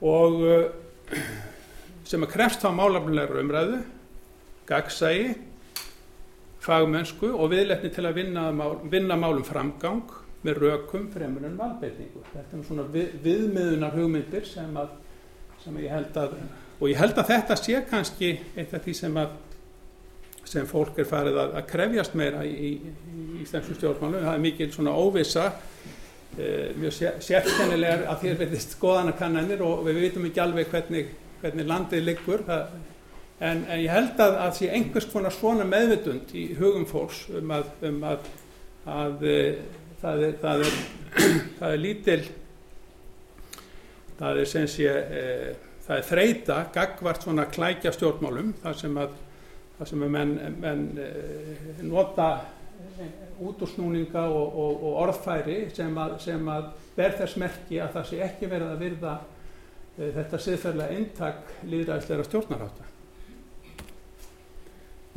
og 0.01 0.44
eh, 0.50 1.22
sem 2.08 2.25
að 2.25 2.34
krefst 2.34 2.65
þá 2.65 2.72
málafnilegur 2.75 3.44
umræðu 3.44 3.80
gagsægi 4.68 5.36
fagmennsku 6.62 7.32
og 7.32 7.53
viðletni 7.53 7.89
til 7.94 8.06
að 8.10 8.20
vinna, 8.20 8.50
mál, 8.53 8.82
vinna 8.89 9.15
málum 9.18 9.46
framgang 9.48 10.03
með 10.45 10.63
rökum 10.65 11.07
fremur 11.13 11.45
en 11.45 11.60
valbeitingu 11.60 12.24
þetta 12.31 12.57
er 12.57 12.65
svona 12.65 12.88
við, 12.93 13.13
viðmiðunar 13.25 13.95
hugmyndir 13.98 14.48
sem 14.50 14.75
að 14.81 14.98
sem 15.62 15.77
ég 15.83 15.93
held 15.93 16.17
að 16.17 16.36
og 16.81 16.89
ég 16.89 16.98
held 16.98 17.17
að 17.21 17.31
þetta 17.36 17.57
sé 17.60 17.81
kannski 17.89 18.33
eitt 18.55 18.74
af 18.74 18.86
því 18.86 18.98
sem 18.98 19.17
að 19.21 19.39
sem 20.51 20.67
fólk 20.67 21.00
er 21.00 21.07
farið 21.07 21.38
að, 21.39 21.55
að 21.60 21.67
krefjast 21.69 22.15
meira 22.17 22.43
í, 22.48 22.51
í, 22.51 22.71
í 22.81 23.41
Íslandsum 23.43 23.77
stjórnmálu 23.77 24.24
það 24.25 24.33
er 24.33 24.43
mikil 24.43 24.69
svona 24.74 24.95
óvisa 24.98 25.48
e, 26.38 26.71
mjög 26.79 26.98
sérkennilegar 27.24 28.07
að 28.10 28.24
þér 28.25 28.39
verðist 28.41 28.75
skoðanakannanir 28.77 29.62
og 29.65 29.83
við 29.88 30.01
vitum 30.05 30.25
ekki 30.29 30.43
alveg 30.43 30.71
hvernig, 30.71 31.12
hvernig 31.43 31.69
landið 31.69 32.07
liggur. 32.07 32.45
Það, 32.48 32.74
en, 33.39 33.63
en 33.67 33.83
ég 33.83 33.93
held 33.93 34.24
að 34.25 34.38
það 34.39 34.57
sé 34.57 34.71
einhvers 34.77 35.10
konar 35.13 35.36
svona 35.36 35.67
meðvitund 35.69 36.33
í 36.38 36.48
hugum 36.60 36.88
fólks 36.89 37.24
um 37.38 37.55
að, 37.55 37.71
um 37.89 38.01
að, 38.12 38.27
að 38.98 39.27
e, 39.27 39.38
það, 40.01 40.24
er, 40.27 40.38
það, 40.41 40.63
er, 40.67 40.79
það 41.60 41.74
er 41.74 41.84
lítil 41.86 42.22
það 44.22 44.39
er 44.43 44.50
sem 44.51 44.70
sé 44.70 44.88
e, 44.88 45.25
það 45.86 45.98
er 45.98 46.08
þreita 46.08 46.58
gagvart 46.75 47.25
svona 47.25 47.48
klækja 47.51 47.93
stjórnmálum 47.96 48.53
þar 48.62 48.79
sem 48.81 48.98
að, 49.01 49.15
þar 49.79 49.91
sem 49.91 50.05
að 50.05 50.13
menn, 50.17 50.34
menn 50.62 50.88
e, 51.01 51.12
nota 51.88 52.31
útúrsnúninga 53.41 54.24
og, 54.29 54.55
og, 54.62 54.84
og 54.86 55.01
orðfæri 55.05 55.58
sem 55.74 55.98
að, 55.98 56.15
sem 56.22 56.50
að 56.53 56.72
ber 56.96 57.17
þess 57.17 57.38
merki 57.41 57.81
að 57.81 57.93
það 57.98 58.08
sé 58.10 58.22
ekki 58.27 58.50
verið 58.51 58.74
að 58.74 58.86
virða 58.86 59.17
e, 59.98 60.10
þetta 60.17 60.41
siðferðlega 60.46 60.98
eintak 60.98 61.53
líðræðisleira 61.65 62.25
stjórnaráta. 62.29 62.89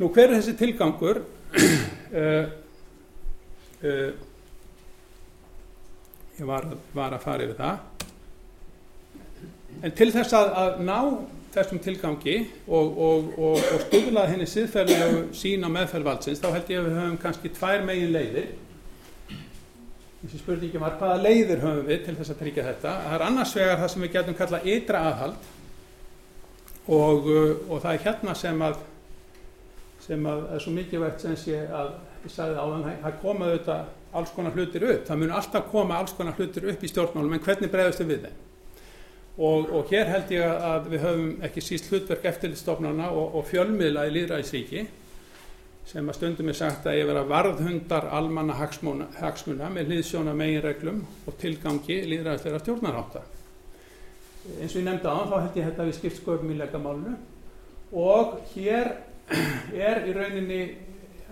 Nú 0.01 0.09
hver 0.11 0.27
er 0.27 0.39
þessi 0.39 0.55
tilgangur? 0.59 1.21
uh, 1.55 2.47
uh, 3.85 4.33
ég 6.35 6.45
var, 6.47 6.67
var 6.95 7.15
að 7.15 7.23
fara 7.23 7.45
yfir 7.45 7.57
það. 7.59 8.11
En 9.83 9.95
til 9.95 10.11
þess 10.15 10.35
að, 10.35 10.51
að 10.59 10.77
ná 10.87 10.99
þessum 11.55 11.79
tilgangi 11.83 12.35
og, 12.67 12.97
og, 13.07 13.27
og, 13.39 13.59
og 13.59 13.83
stuðlað 13.85 14.31
henni 14.33 14.47
siðferðilegu 14.49 15.21
sín 15.35 15.63
á 15.63 15.69
meðferðvaldsins 15.71 16.41
þá 16.43 16.47
held 16.51 16.71
ég 16.71 16.81
að 16.81 16.87
við 16.89 16.97
höfum 16.99 17.19
kannski 17.21 17.51
tvær 17.55 17.85
megin 17.87 18.15
leiðir. 18.15 18.49
Þessi 20.23 20.41
spurningi 20.41 20.81
var 20.81 20.97
hvaða 20.99 21.21
leiðir 21.21 21.61
höfum 21.63 21.85
við 21.87 22.01
til 22.07 22.17
þess 22.17 22.33
að 22.33 22.41
tryggja 22.41 22.67
þetta? 22.71 22.95
Það 23.05 23.15
er 23.17 23.25
annars 23.29 23.55
vegar 23.55 23.79
það 23.83 23.93
sem 23.93 24.05
við 24.05 24.15
getum 24.17 24.39
kallað 24.39 24.67
ytra 24.73 25.03
aðhald. 25.11 25.47
Og 26.95 27.79
það 27.79 27.91
er 27.93 28.03
hérna 28.03 28.35
sem 28.37 28.65
að 28.65 28.83
sem 30.05 30.27
að 30.29 30.43
er 30.53 30.61
svo 30.61 30.73
mikilvægt 30.73 31.23
sem 31.23 31.37
sé 31.39 31.61
að 31.73 31.95
ég 32.25 32.33
sagði 32.33 32.61
á 32.61 32.65
þann 32.65 32.83
það 33.01 33.15
komaðu 33.23 33.55
þetta 33.55 33.77
alls 34.15 34.33
konar 34.35 34.55
hlutir 34.55 34.83
upp. 34.87 35.05
Það 35.07 35.21
mun 35.21 35.37
alltaf 35.37 35.69
koma 35.71 35.99
alls 35.99 36.15
konar 36.17 36.37
hlutir 36.39 36.67
upp 36.71 36.83
í 36.83 36.91
stjórnmálum 36.91 37.37
en 37.37 37.43
hvernig 37.45 37.71
bregðast 37.71 38.03
við 38.05 38.27
þeim? 38.27 38.43
Og, 39.35 39.71
og 39.75 39.89
hér 39.91 40.07
held 40.07 40.29
ég 40.31 40.45
að 40.47 40.85
við 40.93 41.01
höfum 41.03 41.31
ekki 41.43 41.63
síst 41.63 41.89
hlutverk 41.91 42.23
eftirlitstofnana 42.29 43.09
og, 43.11 43.35
og 43.35 43.49
fjölmiðla 43.49 44.05
í 44.07 44.13
líðræðisríki 44.15 44.85
sem 45.85 46.07
að 46.09 46.17
stundum 46.17 46.49
er 46.49 46.57
sagt 46.57 46.87
að 46.89 46.97
ég 47.01 47.09
vera 47.09 47.25
varðhundar 47.29 48.07
almanna 48.15 48.55
hagsmuna, 48.57 49.09
hagsmuna 49.19 49.67
með 49.73 49.91
hlýðsjóna 49.91 50.33
meginreglum 50.37 51.03
og 51.27 51.37
tilgangi 51.41 51.99
líðræðisleira 52.09 52.61
stjórnaráta. 52.63 53.21
Eins 54.55 54.71
og 54.71 54.79
ég 54.79 54.87
nefndi 54.87 55.11
á 55.11 55.19
þá 55.27 55.35
held 55.35 55.59
ég 55.59 55.69
þetta 55.69 55.89
við 55.89 55.97
skipt 55.99 56.21
sköpum 56.21 56.55
í 56.55 56.57
legamálunu 56.61 57.13
og 58.01 58.39
hér 58.55 58.91
er 59.89 60.07
í 60.07 60.15
rauninni 60.15 60.61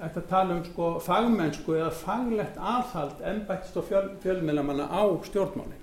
að 0.01 0.19
tala 0.29 0.57
um 0.57 0.63
sko 0.65 0.89
fagmennsku 1.03 1.77
eða 1.77 1.91
faglegt 1.95 2.57
aðhald 2.57 3.21
ennbættst 3.29 3.77
og 3.77 3.88
fjöl, 3.89 4.07
fjölmiðlamanna 4.23 4.89
á 4.89 5.03
stjórnmálinn 5.27 5.81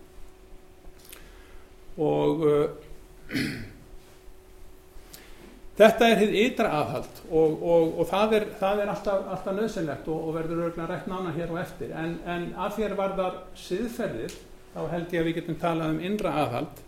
og 2.00 2.42
uh, 2.46 2.66
þetta 5.80 6.10
er 6.10 6.20
hitt 6.24 6.36
ytra 6.44 6.72
aðhald 6.80 7.22
og, 7.30 7.56
og, 7.62 7.86
og 8.00 8.10
það 8.10 8.36
er, 8.38 8.46
það 8.60 8.82
er 8.82 8.92
alltaf, 8.94 9.24
alltaf 9.36 9.56
nöðsynlegt 9.56 10.12
og, 10.12 10.28
og 10.28 10.36
verður 10.36 10.62
örgulega 10.66 10.90
rætt 10.90 11.08
nána 11.10 11.34
hér 11.36 11.54
og 11.54 11.60
eftir. 11.62 11.94
En, 11.96 12.18
en 12.28 12.50
að 12.58 12.78
þér 12.80 12.96
varðar 12.98 13.40
siðferðir 13.58 14.36
þá 14.74 14.80
held 14.92 15.14
ég 15.14 15.22
að 15.22 15.30
við 15.30 15.40
getum 15.40 15.60
talað 15.62 15.94
um 15.94 16.04
innra 16.10 16.36
aðhald 16.44 16.84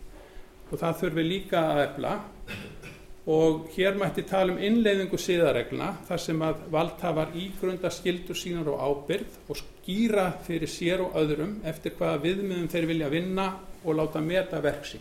og 0.72 0.78
það 0.80 1.00
þurfum 1.02 1.20
við 1.20 1.30
líka 1.30 1.66
að 1.72 1.82
efla. 1.86 2.14
og 2.18 2.81
hér 3.24 3.94
mætti 3.94 4.24
tala 4.26 4.50
um 4.50 4.58
innleiðingu 4.58 5.18
siðaregla 5.20 5.92
þar 6.08 6.20
sem 6.20 6.40
að 6.42 6.62
valdhafar 6.74 7.36
ígrunda 7.38 7.90
skildur 7.94 8.34
sínar 8.34 8.66
og 8.72 8.80
ábyrð 8.82 9.36
og 9.46 9.58
skýra 9.60 10.24
fyrir 10.42 10.70
sér 10.70 11.04
og 11.04 11.14
öðrum 11.20 11.60
eftir 11.64 11.94
hvaða 11.98 12.18
viðmiðum 12.24 12.70
þeir 12.72 12.88
vilja 12.90 13.10
vinna 13.12 13.44
og 13.84 13.94
láta 13.94 14.20
meta 14.20 14.58
verksi. 14.62 14.98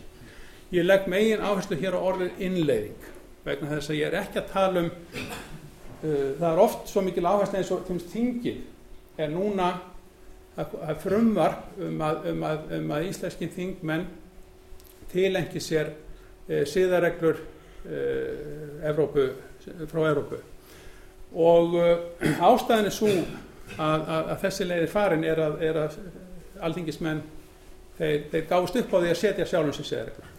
Ég 0.72 0.86
legg 0.86 1.08
megin 1.10 1.42
áherslu 1.42 1.76
hér 1.80 1.98
á 1.98 2.00
orðið 2.00 2.44
innleiðing 2.46 3.08
vegna 3.42 3.72
þess 3.74 3.90
að 3.90 3.98
ég 3.98 4.06
er 4.06 4.18
ekki 4.20 4.38
að 4.38 4.52
tala 4.52 4.84
um 4.84 4.92
uh, 4.92 6.28
það 6.38 6.46
er 6.52 6.62
oft 6.62 6.92
svo 6.92 7.02
mikil 7.02 7.26
áherslu 7.26 7.58
eins 7.58 7.72
og 7.74 7.90
þingið 8.12 9.18
er 9.18 9.32
núna 9.32 9.72
að, 10.54 10.76
frumvarp 11.02 11.74
um 11.82 12.06
að, 12.06 12.28
um 12.30 12.46
að, 12.46 12.70
um 12.78 12.94
að 12.94 13.08
íslenski 13.08 13.50
þingmenn 13.50 14.06
tilengi 15.10 15.60
sér 15.60 15.90
uh, 15.90 16.62
síðareglur 16.70 17.42
uh, 17.42 17.51
Evrópu, 18.92 19.28
frá 19.90 20.02
Evrópu. 20.10 20.40
Og 21.32 21.78
uh, 21.78 21.94
ástæðin 22.50 22.90
er 22.90 22.94
svo 22.94 23.12
að 23.80 24.34
þessi 24.42 24.66
leiðir 24.68 24.90
farin 24.92 25.24
er 25.24 25.40
að 25.40 25.96
alþingismenn 26.62 27.22
þeir, 27.98 28.26
þeir 28.32 28.44
gáðist 28.50 28.78
upp 28.82 28.94
á 28.94 28.98
því 28.98 29.10
að 29.12 29.20
setja 29.20 29.48
sjálfum 29.48 29.76
sér 29.76 29.88
segðarreglur 29.88 30.30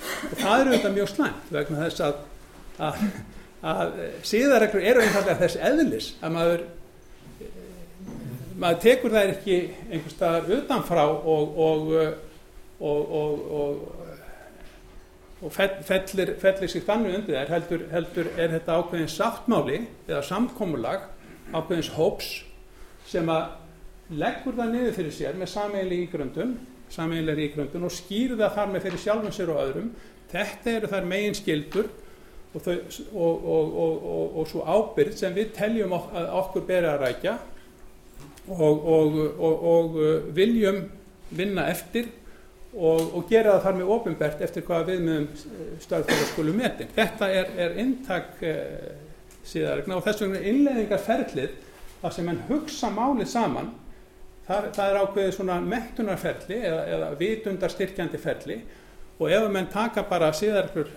og 0.00 0.36
það 0.40 0.62
eru 0.62 0.72
auðvitað 0.72 0.96
mjög 0.96 1.10
slæmt 1.10 1.52
vegna 1.54 1.84
þess 1.84 2.02
að, 2.06 2.20
að, 2.88 3.02
að 3.72 3.94
síðarreglur 4.30 4.86
eru 4.92 5.04
einfallega 5.04 5.40
þess 5.42 5.60
eðlis 5.70 6.10
að 6.20 6.36
maður 6.36 6.66
maður 8.60 8.82
tekur 8.84 9.14
þær 9.16 9.34
ekki 9.34 9.58
einhver 9.88 10.14
staðar 10.14 10.50
utanfrá 10.58 11.04
og 11.08 11.60
og, 11.66 11.92
og, 12.80 13.14
og, 13.20 13.44
og 13.60 13.99
fellir, 15.48 16.34
fellir 16.40 16.68
sig 16.68 16.84
þannig 16.84 17.16
undir 17.20 17.38
þær 17.38 17.54
heldur, 17.54 17.86
heldur 17.92 18.32
er 18.36 18.52
þetta 18.56 18.76
ákveðin 18.80 19.12
sáttmáli 19.14 19.78
eða 20.08 20.22
samkómulag 20.28 21.06
ákveðins 21.54 21.94
hóps 21.96 22.32
sem 23.08 23.30
að 23.32 23.56
leggur 24.10 24.58
það 24.58 24.74
niður 24.74 24.98
fyrir 24.98 25.16
sér 25.16 25.38
með 25.38 25.52
sammeili 25.54 26.02
ígröndum 26.04 26.58
sameinlega 26.90 27.38
ríkröndun 27.38 27.86
og 27.86 27.94
skýrða 27.94 28.50
þar 28.54 28.72
með 28.74 28.86
fyrir 28.86 29.02
sjálfum 29.04 29.34
sér 29.34 29.52
og 29.52 29.62
öðrum. 29.62 29.90
Þetta 30.30 30.76
eru 30.76 30.90
þar 30.90 31.08
megin 31.10 31.36
skildur 31.38 31.90
og, 32.54 32.62
þau, 32.64 32.74
og, 33.14 33.50
og, 33.54 34.38
og 34.40 34.48
svo 34.50 34.64
ábyrgð 34.66 35.18
sem 35.20 35.34
við 35.36 35.52
teljum 35.58 35.94
ok 35.96 36.14
að 36.18 36.30
okkur 36.40 36.66
beri 36.70 36.90
að 36.90 37.04
rækja 37.04 37.36
og 38.50 39.98
viljum 40.34 40.82
vinna 41.30 41.68
eftir 41.70 42.10
og 42.78 43.26
gera 43.30 43.56
það 43.56 43.64
þar 43.64 43.78
með 43.80 43.92
ofinbert 43.96 44.42
eftir 44.46 44.66
hvaða 44.66 44.86
við 44.92 45.00
meðum 45.06 45.28
stöðfæra 45.82 46.26
skulum 46.30 46.60
metin. 46.60 46.92
Þetta 46.94 47.30
er, 47.34 47.52
er 47.58 47.78
inntak 47.82 48.44
eh, 48.46 48.92
síðaregna 49.46 49.98
og 49.98 50.06
þess 50.06 50.24
vegna 50.24 50.42
innleðingarferlið 50.52 51.56
þar 52.00 52.16
sem 52.16 52.28
mann 52.30 52.42
hugsa 52.48 52.90
málið 52.94 53.30
saman 53.32 53.72
það, 54.46 54.68
það 54.76 54.84
er 54.86 55.00
ákveðið 55.00 55.36
svona 55.36 55.58
mentunarferli 55.64 56.58
eða, 56.60 56.82
eða 56.94 57.10
vitundarstyrkjandi 57.20 58.20
ferli 58.20 58.58
og 59.20 59.26
ef 59.28 59.48
mann 59.52 59.70
taka 59.72 60.04
bara 60.08 60.30
síðaregur 60.36 60.92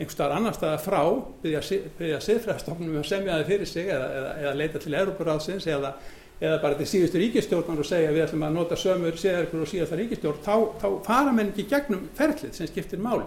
einhver 0.00 0.14
starf 0.14 0.36
annar 0.36 0.56
staða 0.56 0.80
frá 0.80 1.02
byggja 1.42 2.22
siðfræðstofnum 2.24 2.96
að 3.02 3.10
semja 3.10 3.36
það 3.36 3.50
fyrir 3.52 3.68
sig 3.68 3.90
eða, 3.92 4.08
eða, 4.16 4.32
eða 4.44 4.54
leita 4.56 4.80
til 4.80 4.96
Európaráðsins 4.96 5.68
eða, 5.68 5.92
eða 6.40 6.60
bara 6.62 6.78
til 6.78 6.88
síðustu 6.88 7.20
ríkistjórnar 7.20 7.82
og 7.82 7.86
segja 7.86 8.12
við 8.14 8.24
ætlum 8.24 8.46
að 8.46 8.56
nota 8.56 8.78
sömur 8.80 9.18
siðarkur 9.20 9.64
og 9.64 9.68
síðasta 9.68 9.98
ríkistjórn 10.00 10.40
þá, 10.44 10.54
þá 10.80 10.88
fara 11.04 11.34
menn 11.36 11.52
ekki 11.52 11.66
gegnum 11.68 12.06
ferlið 12.16 12.54
sem 12.56 12.70
skiptir 12.70 13.02
máli 13.02 13.26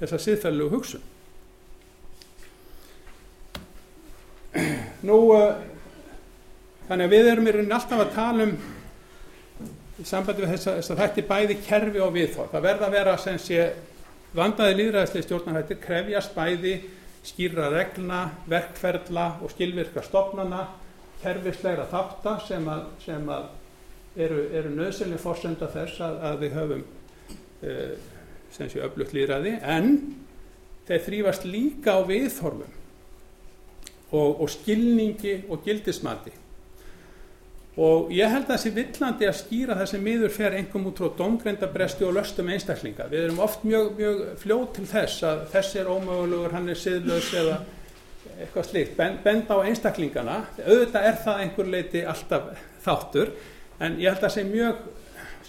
þess 0.00 0.16
að 0.16 0.24
siðfæðilegu 0.26 0.72
hugsun. 0.74 1.04
Nú 5.08 5.18
uh, 5.32 5.54
þannig 6.90 7.06
að 7.06 7.14
við 7.14 7.30
erum 7.32 7.48
í 7.48 7.54
rauninni 7.56 7.76
alltaf 7.78 8.04
að 8.04 8.12
tala 8.18 8.48
um 8.48 8.58
í 10.02 10.04
sambandi 10.08 10.44
við 10.44 10.52
þess 10.56 10.92
að, 10.92 11.00
þetta 11.00 11.22
er 11.22 11.30
bæði 11.30 11.56
kerfi 11.64 12.04
og 12.04 12.12
viðþór 12.16 12.52
það 12.52 12.68
verða 12.68 12.88
að 12.88 12.96
vera 12.98 13.16
sem 13.22 13.40
sé 13.40 13.64
Vandaði 14.32 14.78
líðræðislega 14.78 15.26
stjórnarhættir 15.26 15.78
krefjast 15.82 16.30
bæði 16.32 16.70
skýra 17.22 17.66
regluna, 17.68 18.22
verkferðla 18.48 19.26
og 19.44 19.52
skilvirka 19.52 20.00
stopnana, 20.06 20.62
kerfisleira 21.22 21.86
þáttar 21.90 22.42
sem, 22.46 22.66
að, 22.68 22.84
sem 23.04 23.30
að 23.32 23.48
eru, 24.16 24.42
eru 24.52 24.74
nöðsynlega 24.74 25.22
fórsenda 25.22 25.70
þess 25.72 26.02
að, 26.04 26.18
að 26.28 26.42
við 26.42 26.58
höfum 26.58 26.84
uh, 26.84 27.94
sem 28.52 28.68
sé 28.68 28.82
öflugt 28.84 29.14
líðræði 29.16 29.56
en 29.62 29.90
þeir 30.88 31.04
þrýfast 31.06 31.48
líka 31.48 31.96
á 31.96 32.00
viðhorfum 32.04 32.78
og, 34.12 34.40
og 34.42 34.48
skilningi 34.52 35.42
og 35.48 35.62
gildismati. 35.64 36.34
Og 37.80 38.10
ég 38.12 38.28
held 38.28 38.44
að 38.44 38.50
það 38.50 38.58
sé 38.60 38.70
villandi 38.76 39.28
að 39.30 39.38
skýra 39.38 39.76
það 39.78 39.86
sem 39.94 40.02
miður 40.04 40.32
fer 40.34 40.56
engum 40.58 40.90
út 40.90 40.98
frá 41.00 41.08
domgrendabresti 41.16 42.04
og 42.04 42.18
löstum 42.18 42.50
einstaklinga. 42.52 43.06
Við 43.08 43.28
erum 43.28 43.40
oft 43.40 43.62
mjög, 43.64 43.94
mjög 43.96 44.18
fljóð 44.42 44.66
til 44.76 44.84
þess 44.90 45.24
að 45.24 45.46
þessi 45.54 45.80
er 45.80 45.88
ómögulegur, 45.88 46.52
hann 46.52 46.68
er 46.68 46.80
siðlaus 46.82 47.30
eða 47.40 47.62
eitthvað 48.38 48.68
slíkt. 48.68 48.96
Bend 48.98 49.50
á 49.50 49.56
einstaklingana. 49.62 50.38
Auðvitað 50.62 51.08
er 51.08 51.20
það 51.24 51.44
einhver 51.44 51.70
leiti 51.72 52.02
alltaf 52.06 52.50
þáttur 52.84 53.32
en 53.82 53.98
ég 54.00 54.10
held 54.10 54.18
að 54.18 54.26
það 54.26 54.34
sé 54.36 54.44
mjög 54.48 54.82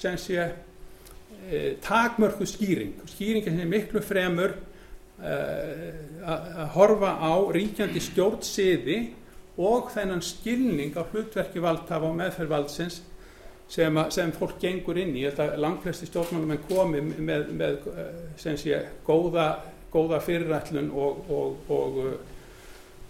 sem 0.03 0.19
sé 0.21 0.43
e, 0.43 1.63
takmörku 1.83 2.47
skýring. 2.49 2.93
Skýringin 3.13 3.57
sem 3.57 3.65
er 3.65 3.71
miklu 3.71 4.03
fremur 4.03 4.55
e, 5.21 5.37
að 6.23 6.69
horfa 6.77 7.15
á 7.21 7.33
ríkjandi 7.53 8.01
stjórnsiði 8.03 8.99
og 9.61 9.91
þennan 9.93 10.23
skilning 10.25 10.95
á 10.97 11.05
hlutverki 11.11 11.61
valdhafa 11.61 12.09
og 12.09 12.17
meðferðvaldsins 12.17 13.03
sem, 13.69 13.99
sem 14.13 14.33
fólk 14.33 14.57
gengur 14.61 14.97
inn 15.01 15.13
í. 15.17 15.27
Langflesti 15.61 16.09
stjórnmálum 16.09 16.55
en 16.55 16.63
komi 16.67 17.01
með, 17.03 17.49
með 17.53 17.87
sem 18.41 18.57
sé 18.59 18.81
góða, 19.05 19.51
góða 19.93 20.21
fyrirætlun 20.25 20.89
og, 20.89 21.25
og, 21.29 21.69
og, 21.69 21.99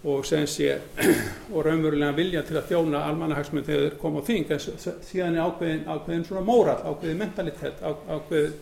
og 0.03 0.25
sé 0.27 0.74
og 1.53 1.65
raunverulega 1.65 2.12
vilja 2.17 2.43
til 2.43 2.60
að 2.60 2.69
þjóna 2.74 3.05
almannahagsmunum 3.07 3.65
þegar 3.67 3.88
þeir 3.88 3.98
koma 4.01 4.24
á 4.24 4.27
þing. 4.27 4.51
En 4.51 4.63
síðan 5.07 5.38
er 5.38 5.48
ákveðin, 5.48 5.83
ákveðin 5.88 6.25
svona 6.27 6.45
móral, 6.48 6.79
ákveðin 6.83 7.22
mentalitet, 7.24 7.84
ákveðin, 7.84 8.58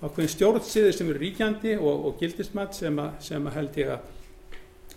ákveðin 0.00 0.34
stjórnsýðir 0.34 0.96
sem 0.96 1.10
eru 1.12 1.22
ríkjandi 1.22 1.76
og 1.80 2.16
gildismat 2.20 2.76
sem, 2.76 3.00
að, 3.00 3.18
sem 3.28 3.50
að 3.50 3.58
held 3.60 3.80
ég 3.82 3.96
að 3.96 4.12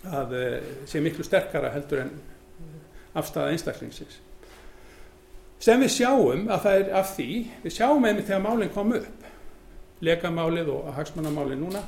að 0.08 0.34
eh, 0.38 0.58
sé 0.88 1.00
miklu 1.02 1.24
sterkara 1.26 1.72
heldur 1.74 2.04
en 2.04 2.12
afstæða 3.18 3.54
einstaklingsins. 3.54 4.20
Sem 5.60 5.80
við 5.82 5.92
sjáum 5.98 6.46
að 6.48 6.62
það 6.64 6.76
er 6.78 6.92
af 7.00 7.10
því 7.16 7.30
við 7.64 7.74
sjáum 7.76 8.06
einmitt 8.08 8.28
þegar 8.30 8.44
málinn 8.46 8.72
kom 8.72 8.94
upp 8.96 9.26
legamálið 10.00 10.70
og 10.72 10.92
hagsmannamálið 10.96 11.60
núna 11.60 11.82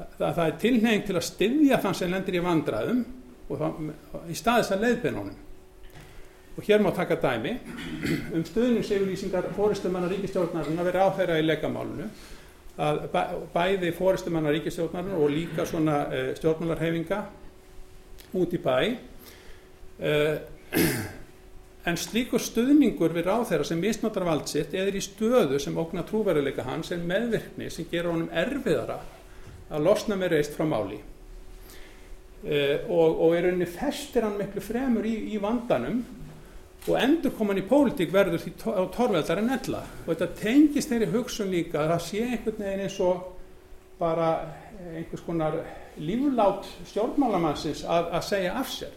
að 0.00 0.30
það 0.38 0.46
er 0.46 0.54
tilnefing 0.62 1.02
til 1.04 1.16
að 1.18 1.26
styðja 1.26 1.80
þann 1.82 1.98
sem 1.98 2.14
lendir 2.14 2.38
í 2.38 2.44
vandraðum 2.46 3.02
og 3.52 3.60
það, 3.60 3.88
í 4.32 4.36
staðis 4.38 4.72
að 4.74 4.86
leiðbeinunum 4.86 5.40
og 6.52 6.66
hér 6.66 6.82
má 6.84 6.90
taka 6.92 7.16
dæmi 7.16 7.54
um 8.34 8.44
stuðningseyfylýsingar 8.44 9.52
fóristumanna 9.56 10.10
ríkistjórnarinn 10.12 10.80
að 10.80 10.88
vera 10.90 11.06
áþæra 11.08 11.38
í 11.40 11.46
legamálinu 11.46 12.08
að 12.82 13.06
bæði 13.54 13.92
fóristumanna 13.96 14.52
ríkistjórnarinn 14.52 15.16
og 15.16 15.32
líka 15.32 15.66
svona 15.68 16.04
uh, 16.08 16.30
stjórnmálarhefinga 16.36 17.22
út 18.40 18.54
í 18.56 18.60
bæ. 18.60 18.76
Uh, 20.02 20.36
en 21.88 21.98
slíkur 21.98 22.40
stuðningur 22.40 23.12
við 23.12 23.26
ráð 23.28 23.48
þeirra 23.50 23.68
sem 23.68 23.80
misnotar 23.82 24.26
valdsitt 24.26 24.74
eða 24.76 24.94
í 24.96 25.02
stöðu 25.04 25.58
sem 25.60 25.78
ógna 25.78 26.04
trúveruleika 26.06 26.64
hans 26.66 26.92
er 26.94 27.02
meðvirkni 27.04 27.68
sem 27.72 27.88
gerur 27.90 28.14
honum 28.14 28.30
erfiðara 28.32 29.00
að 29.72 29.88
losna 29.88 30.16
með 30.20 30.36
reist 30.36 30.54
frá 30.56 30.64
máli 30.68 31.00
uh, 32.46 32.90
og, 32.90 33.22
og 33.26 33.36
er 33.36 33.50
unni 33.52 33.68
festir 33.70 34.26
hann 34.26 34.38
miklu 34.40 34.64
fremur 34.64 35.06
í, 35.08 35.14
í 35.34 35.40
vandanum 35.42 36.02
og 36.82 36.96
endur 36.98 37.34
koman 37.38 37.60
í 37.60 37.66
pólitík 37.68 38.10
verður 38.10 38.42
því 38.42 38.52
á 38.74 38.82
torveldar 38.90 39.38
en 39.38 39.52
ella 39.54 39.84
og 40.02 40.08
þetta 40.10 40.32
tengist 40.40 40.90
þeirri 40.90 41.12
hugsun 41.12 41.52
líka 41.52 41.84
að 41.84 41.92
það 41.94 42.04
sé 42.08 42.24
einhvern 42.26 42.64
veginn 42.64 42.84
eins 42.88 42.98
og 43.04 43.28
bara 44.02 44.32
einhvers 44.96 45.22
konar 45.26 45.60
líflát 46.00 46.66
stjórnmálamannsins 46.88 47.84
að, 47.84 48.08
að 48.16 48.26
segja 48.26 48.54
af 48.58 48.70
sér. 48.72 48.94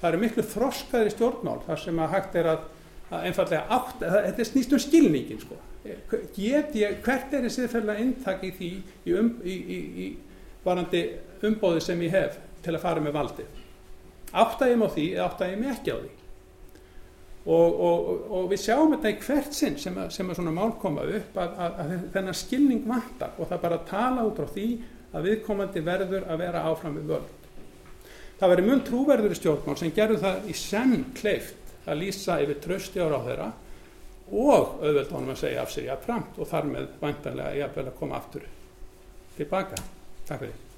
Það 0.00 0.10
eru 0.10 0.20
miklu 0.22 0.44
þroskaðri 0.54 1.14
stjórnmál 1.14 1.58
þar 1.66 1.82
sem 1.82 1.98
að 2.00 2.14
hægt 2.14 2.38
er 2.40 2.50
að, 2.54 2.68
að 3.10 3.26
einfallega 3.28 3.64
átt, 3.76 4.04
að, 4.06 4.18
þetta 4.28 4.44
er 4.44 4.48
snýst 4.48 4.76
um 4.76 4.82
skilningin 4.86 5.42
sko. 5.42 5.58
Get 6.36 6.76
ég, 6.76 7.00
hvert 7.04 7.34
er 7.34 7.46
þessi 7.48 7.68
fyrir 7.72 8.02
intak 8.04 8.44
í 8.46 8.52
því 8.56 8.70
í, 8.78 9.16
um, 9.16 9.32
í, 9.44 9.56
í, 9.56 9.80
í 10.04 10.08
varandi 10.64 11.04
umbóði 11.48 11.84
sem 11.84 12.02
ég 12.04 12.16
hef 12.16 12.38
til 12.64 12.74
að 12.76 12.82
fara 12.84 13.04
með 13.04 13.16
valdi? 13.16 13.46
Átta 14.30 14.68
ég 14.70 14.78
mig 14.78 14.90
á 14.90 14.94
því 14.94 15.06
eða 15.16 15.50
ég 15.50 15.60
mig 15.60 15.72
ekki 15.74 15.94
á 15.94 15.98
því? 15.98 16.10
Og, 17.50 17.78
og, 17.80 18.08
og 18.36 18.48
við 18.50 18.60
sjáum 18.60 18.92
þetta 18.92 19.10
í 19.10 19.18
hvert 19.24 19.54
sinn 19.56 19.78
sem 19.80 19.96
að, 19.96 20.10
sem 20.12 20.28
að 20.28 20.36
svona 20.38 20.52
mál 20.52 20.74
koma 20.78 21.06
upp 21.08 21.38
að, 21.40 21.54
að 21.64 21.94
þennan 22.14 22.36
skilning 22.36 22.82
vantar 22.88 23.32
og 23.40 23.48
það 23.48 23.62
bara 23.64 23.78
að 23.80 23.86
tala 23.88 24.26
út 24.28 24.42
á 24.44 24.46
því 24.52 24.66
að 25.16 25.26
viðkomandi 25.26 25.82
verður 25.86 26.28
að 26.28 26.42
vera 26.44 26.66
áfram 26.68 27.00
við 27.00 27.14
völd. 27.14 27.48
Það 28.40 28.52
verður 28.52 28.68
mjög 28.68 28.84
trúverður 28.90 29.34
í 29.34 29.40
stjórnmál 29.40 29.80
sem 29.80 29.96
gerur 29.96 30.20
það 30.20 30.46
í 30.52 30.56
senn 30.60 30.94
kleift 31.16 31.74
að 31.88 32.02
lýsa 32.04 32.38
yfir 32.44 32.62
trösti 32.62 33.02
á 33.02 33.08
þeirra 33.08 33.50
og 34.30 34.80
auðvelt 34.84 35.12
honum 35.16 35.34
að 35.34 35.42
segja 35.42 35.64
af 35.64 35.74
sér 35.74 35.90
jáfnframt 35.90 36.38
og 36.38 36.50
þar 36.52 36.72
með 36.76 36.90
vantanlega 37.02 37.60
jáfnvel 37.64 37.86
að 37.88 38.00
koma 38.00 38.20
aftur 38.20 38.50
tilbaka. 39.36 39.86
Takk 40.28 40.44
fyrir. 40.44 40.69